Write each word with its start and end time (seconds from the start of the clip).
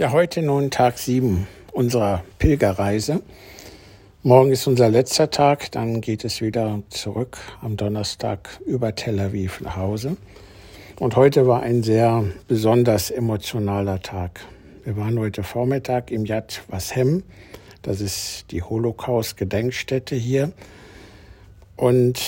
Ja, 0.00 0.12
heute 0.12 0.40
nun 0.40 0.70
Tag 0.70 0.96
7 0.96 1.46
unserer 1.72 2.24
Pilgerreise. 2.38 3.20
Morgen 4.22 4.50
ist 4.50 4.66
unser 4.66 4.88
letzter 4.88 5.28
Tag, 5.28 5.70
dann 5.72 6.00
geht 6.00 6.24
es 6.24 6.40
wieder 6.40 6.82
zurück 6.88 7.36
am 7.60 7.76
Donnerstag 7.76 8.48
über 8.64 8.94
Tel 8.94 9.20
Aviv 9.20 9.60
nach 9.60 9.76
Hause. 9.76 10.16
Und 10.98 11.16
heute 11.16 11.46
war 11.46 11.60
ein 11.60 11.82
sehr 11.82 12.24
besonders 12.48 13.10
emotionaler 13.10 14.00
Tag. 14.00 14.40
Wir 14.86 14.96
waren 14.96 15.18
heute 15.18 15.42
Vormittag 15.42 16.10
im 16.10 16.24
Yad 16.24 16.62
Vashem, 16.68 17.22
das 17.82 18.00
ist 18.00 18.46
die 18.52 18.62
Holocaust-Gedenkstätte 18.62 20.16
hier. 20.16 20.52
Und 21.76 22.22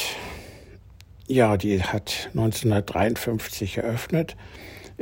ja, 1.26 1.56
die 1.56 1.82
hat 1.82 2.28
1953 2.34 3.78
eröffnet 3.78 4.36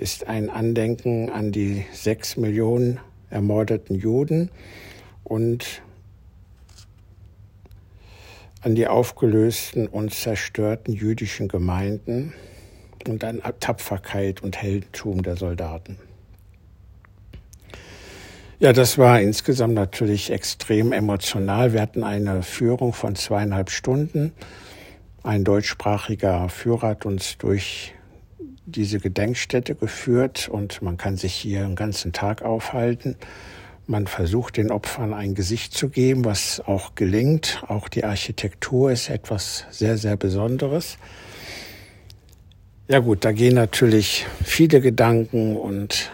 ist 0.00 0.26
ein 0.26 0.48
Andenken 0.48 1.28
an 1.28 1.52
die 1.52 1.84
sechs 1.92 2.38
Millionen 2.38 3.00
ermordeten 3.28 3.94
Juden 3.94 4.50
und 5.24 5.82
an 8.62 8.74
die 8.74 8.88
aufgelösten 8.88 9.86
und 9.86 10.14
zerstörten 10.14 10.94
jüdischen 10.94 11.48
Gemeinden 11.48 12.32
und 13.06 13.22
an 13.24 13.42
Tapferkeit 13.60 14.42
und 14.42 14.56
Heldentum 14.56 15.22
der 15.22 15.36
Soldaten. 15.36 15.98
Ja, 18.58 18.72
das 18.72 18.96
war 18.96 19.20
insgesamt 19.20 19.74
natürlich 19.74 20.30
extrem 20.30 20.92
emotional. 20.92 21.74
Wir 21.74 21.82
hatten 21.82 22.04
eine 22.04 22.42
Führung 22.42 22.94
von 22.94 23.16
zweieinhalb 23.16 23.70
Stunden. 23.70 24.32
Ein 25.22 25.44
deutschsprachiger 25.44 26.48
Führer 26.48 26.88
hat 26.88 27.06
uns 27.06 27.36
durch 27.36 27.94
diese 28.70 28.98
Gedenkstätte 28.98 29.74
geführt 29.74 30.48
und 30.48 30.82
man 30.82 30.96
kann 30.96 31.16
sich 31.16 31.34
hier 31.34 31.64
einen 31.64 31.76
ganzen 31.76 32.12
Tag 32.12 32.42
aufhalten. 32.42 33.16
Man 33.86 34.06
versucht 34.06 34.56
den 34.56 34.70
Opfern 34.70 35.12
ein 35.12 35.34
Gesicht 35.34 35.74
zu 35.74 35.88
geben, 35.88 36.24
was 36.24 36.60
auch 36.64 36.94
gelingt. 36.94 37.62
Auch 37.66 37.88
die 37.88 38.04
Architektur 38.04 38.92
ist 38.92 39.10
etwas 39.10 39.66
sehr, 39.70 39.98
sehr 39.98 40.16
Besonderes. 40.16 40.96
Ja 42.86 43.00
gut, 43.00 43.24
da 43.24 43.32
gehen 43.32 43.54
natürlich 43.54 44.26
viele 44.44 44.80
Gedanken 44.80 45.56
und 45.56 46.10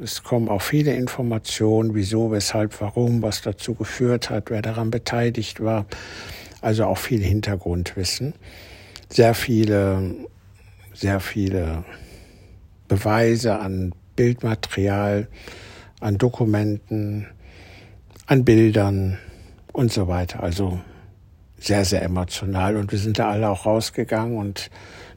es 0.00 0.22
kommen 0.22 0.48
auch 0.48 0.62
viele 0.62 0.94
Informationen, 0.94 1.94
wieso, 1.94 2.32
weshalb, 2.32 2.80
warum, 2.80 3.22
was 3.22 3.42
dazu 3.42 3.74
geführt 3.74 4.30
hat, 4.30 4.50
wer 4.50 4.62
daran 4.62 4.90
beteiligt 4.90 5.60
war. 5.60 5.86
Also 6.60 6.86
auch 6.86 6.98
viel 6.98 7.22
Hintergrundwissen. 7.22 8.34
Sehr 9.08 9.34
viele 9.34 10.14
sehr 10.94 11.20
viele 11.20 11.84
Beweise 12.88 13.58
an 13.58 13.94
Bildmaterial, 14.16 15.28
an 16.00 16.18
Dokumenten, 16.18 17.26
an 18.26 18.44
Bildern 18.44 19.18
und 19.72 19.92
so 19.92 20.08
weiter. 20.08 20.42
Also 20.42 20.80
sehr, 21.58 21.84
sehr 21.84 22.02
emotional. 22.02 22.76
Und 22.76 22.92
wir 22.92 22.98
sind 22.98 23.18
da 23.18 23.30
alle 23.30 23.48
auch 23.48 23.66
rausgegangen 23.66 24.36
und 24.36 24.70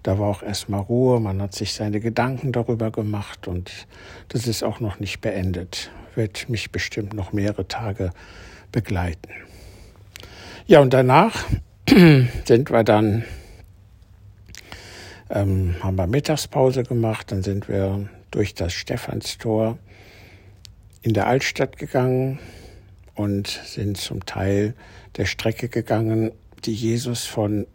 da 0.03 0.19
war 0.19 0.27
auch 0.27 0.43
erstmal 0.43 0.81
Ruhe. 0.81 1.19
Man 1.19 1.41
hat 1.41 1.55
sich 1.55 1.73
seine 1.73 1.99
Gedanken 1.99 2.51
darüber 2.51 2.91
gemacht 2.91 3.47
und 3.47 3.71
das 4.29 4.47
ist 4.47 4.63
auch 4.63 4.79
noch 4.79 4.99
nicht 4.99 5.21
beendet. 5.21 5.89
Wird 6.13 6.47
mich 6.47 6.71
bestimmt 6.71 7.13
noch 7.13 7.33
mehrere 7.33 7.67
Tage 7.67 8.11
begleiten. 8.71 9.31
Ja, 10.67 10.79
und 10.79 10.93
danach 10.93 11.45
sind 11.89 12.71
wir 12.71 12.83
dann 12.83 13.23
ähm, 15.29 15.75
haben 15.81 15.97
wir 15.97 16.07
Mittagspause 16.07 16.83
gemacht, 16.83 17.31
dann 17.31 17.43
sind 17.43 17.67
wir 17.67 18.07
durch 18.31 18.53
das 18.53 18.73
Stephanstor 18.73 19.77
in 21.01 21.13
der 21.13 21.27
Altstadt 21.27 21.77
gegangen 21.77 22.39
und 23.13 23.47
sind 23.47 23.97
zum 23.97 24.25
Teil 24.25 24.73
der 25.17 25.25
Strecke 25.25 25.69
gegangen, 25.69 26.31
die 26.65 26.73
Jesus 26.73 27.25
von, 27.25 27.67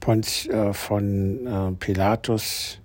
Ponz, 0.00 0.46
äh, 0.46 0.72
von 0.72 1.46
äh, 1.46 1.72
Pilatus 1.72 2.80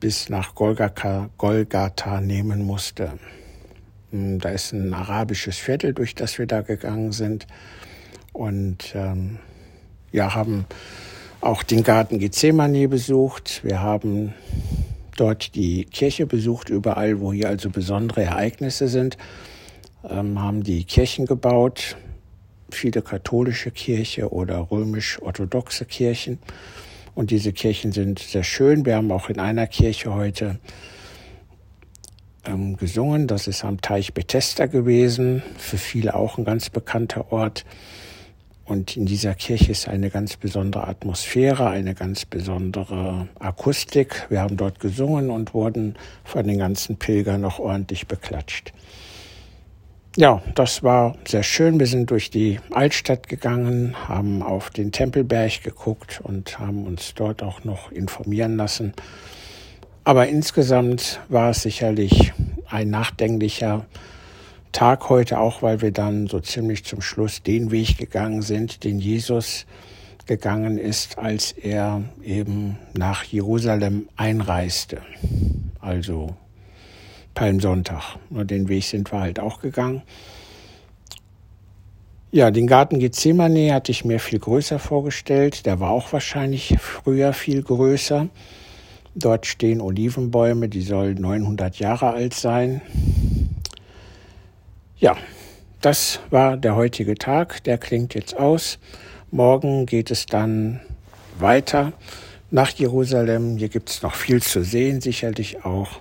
bis 0.00 0.28
nach 0.28 0.54
Golgatha, 0.54 1.30
Golgatha 1.38 2.20
nehmen 2.20 2.62
musste. 2.62 3.18
Hm, 4.10 4.38
da 4.38 4.50
ist 4.50 4.72
ein 4.72 4.94
arabisches 4.94 5.58
Viertel, 5.58 5.92
durch 5.92 6.14
das 6.14 6.38
wir 6.38 6.46
da 6.46 6.62
gegangen 6.62 7.12
sind 7.12 7.46
und 8.32 8.92
ähm, 8.94 9.38
ja, 10.12 10.34
haben 10.34 10.66
auch 11.44 11.62
den 11.62 11.82
Garten 11.82 12.18
Gethsemane 12.18 12.88
besucht. 12.88 13.60
Wir 13.64 13.80
haben 13.80 14.32
dort 15.16 15.54
die 15.54 15.84
Kirche 15.84 16.26
besucht, 16.26 16.70
überall, 16.70 17.20
wo 17.20 17.32
hier 17.32 17.48
also 17.48 17.68
besondere 17.68 18.22
Ereignisse 18.22 18.88
sind, 18.88 19.18
ähm, 20.08 20.40
haben 20.40 20.62
die 20.62 20.84
Kirchen 20.84 21.26
gebaut, 21.26 21.96
viele 22.70 23.02
katholische 23.02 23.70
Kirche 23.70 24.32
oder 24.32 24.70
römisch-orthodoxe 24.70 25.84
Kirchen. 25.84 26.38
Und 27.14 27.30
diese 27.30 27.52
Kirchen 27.52 27.92
sind 27.92 28.18
sehr 28.18 28.42
schön. 28.42 28.86
Wir 28.86 28.96
haben 28.96 29.12
auch 29.12 29.28
in 29.28 29.38
einer 29.38 29.66
Kirche 29.66 30.14
heute 30.14 30.58
ähm, 32.46 32.76
gesungen. 32.76 33.26
Das 33.26 33.46
ist 33.46 33.64
am 33.64 33.80
Teich 33.82 34.14
Bethesda 34.14 34.66
gewesen. 34.66 35.42
Für 35.58 35.76
viele 35.78 36.14
auch 36.14 36.38
ein 36.38 36.44
ganz 36.44 36.70
bekannter 36.70 37.30
Ort. 37.30 37.64
Und 38.64 38.96
in 38.96 39.04
dieser 39.04 39.34
Kirche 39.34 39.72
ist 39.72 39.88
eine 39.88 40.08
ganz 40.08 40.36
besondere 40.36 40.88
Atmosphäre, 40.88 41.68
eine 41.68 41.94
ganz 41.94 42.24
besondere 42.24 43.28
Akustik. 43.38 44.26
Wir 44.30 44.40
haben 44.40 44.56
dort 44.56 44.80
gesungen 44.80 45.30
und 45.30 45.52
wurden 45.52 45.96
von 46.24 46.46
den 46.46 46.58
ganzen 46.58 46.96
Pilgern 46.96 47.42
noch 47.42 47.58
ordentlich 47.58 48.06
beklatscht. 48.06 48.72
Ja, 50.16 50.40
das 50.54 50.82
war 50.82 51.16
sehr 51.26 51.42
schön. 51.42 51.80
Wir 51.80 51.88
sind 51.88 52.10
durch 52.10 52.30
die 52.30 52.60
Altstadt 52.70 53.28
gegangen, 53.28 53.96
haben 54.08 54.42
auf 54.42 54.70
den 54.70 54.92
Tempelberg 54.92 55.62
geguckt 55.62 56.20
und 56.22 56.58
haben 56.58 56.86
uns 56.86 57.14
dort 57.14 57.42
auch 57.42 57.64
noch 57.64 57.90
informieren 57.90 58.56
lassen. 58.56 58.94
Aber 60.04 60.28
insgesamt 60.28 61.20
war 61.28 61.50
es 61.50 61.62
sicherlich 61.62 62.32
ein 62.70 62.90
nachdenklicher 62.90 63.86
Tag 64.74 65.08
heute 65.08 65.38
auch, 65.38 65.62
weil 65.62 65.82
wir 65.82 65.92
dann 65.92 66.26
so 66.26 66.40
ziemlich 66.40 66.84
zum 66.84 67.00
Schluss 67.00 67.44
den 67.44 67.70
Weg 67.70 67.96
gegangen 67.96 68.42
sind, 68.42 68.82
den 68.82 68.98
Jesus 68.98 69.66
gegangen 70.26 70.78
ist, 70.78 71.16
als 71.16 71.52
er 71.52 72.02
eben 72.24 72.76
nach 72.92 73.22
Jerusalem 73.22 74.08
einreiste. 74.16 75.00
Also 75.80 76.34
Palmsonntag. 77.34 78.16
Nur 78.30 78.44
den 78.44 78.68
Weg 78.68 78.82
sind 78.82 79.12
wir 79.12 79.20
halt 79.20 79.38
auch 79.38 79.60
gegangen. 79.60 80.02
Ja, 82.32 82.50
den 82.50 82.66
Garten 82.66 82.98
Gethsemane 82.98 83.72
hatte 83.72 83.92
ich 83.92 84.04
mir 84.04 84.18
viel 84.18 84.40
größer 84.40 84.80
vorgestellt. 84.80 85.66
Der 85.66 85.78
war 85.78 85.90
auch 85.90 86.12
wahrscheinlich 86.12 86.74
früher 86.80 87.32
viel 87.32 87.62
größer. 87.62 88.26
Dort 89.14 89.46
stehen 89.46 89.80
Olivenbäume, 89.80 90.68
die 90.68 90.82
sollen 90.82 91.20
900 91.20 91.78
Jahre 91.78 92.10
alt 92.10 92.34
sein. 92.34 92.82
Ja, 94.96 95.16
das 95.80 96.20
war 96.30 96.56
der 96.56 96.76
heutige 96.76 97.14
Tag. 97.14 97.62
Der 97.64 97.78
klingt 97.78 98.14
jetzt 98.14 98.36
aus. 98.36 98.78
Morgen 99.30 99.86
geht 99.86 100.10
es 100.10 100.26
dann 100.26 100.80
weiter 101.38 101.92
nach 102.50 102.70
Jerusalem. 102.70 103.56
Hier 103.56 103.68
gibt 103.68 103.90
es 103.90 104.02
noch 104.02 104.14
viel 104.14 104.42
zu 104.42 104.62
sehen, 104.62 105.00
sicherlich 105.00 105.64
auch 105.64 106.00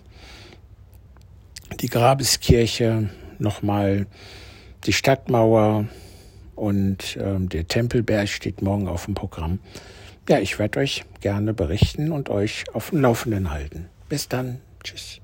die 1.80 1.88
Grabeskirche, 1.90 3.09
nochmal 3.40 4.06
die 4.86 4.94
Stadtmauer 4.94 5.88
und 6.56 7.18
äh, 7.18 7.40
der 7.40 7.68
Tempelberg 7.68 8.30
steht 8.30 8.62
morgen 8.62 8.88
auf 8.88 9.06
dem 9.06 9.16
Programm. 9.16 9.60
Ja, 10.30 10.40
ich 10.40 10.60
werde 10.60 10.80
euch 10.80 11.04
gerne 11.20 11.54
berichten 11.54 12.12
und 12.12 12.30
euch 12.30 12.66
auf 12.74 12.92
dem 12.92 13.02
Laufenden 13.02 13.52
halten. 13.52 13.90
Bis 14.08 14.30
dann. 14.30 14.62
Tschüss. 14.84 15.22